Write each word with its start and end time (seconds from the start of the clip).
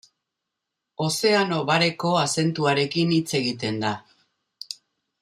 Ozeano 1.07 1.59
Bareko 1.71 2.13
azentuarekin 2.23 3.15
hitz 3.19 3.39
egiten 3.41 3.79
da. 3.85 3.93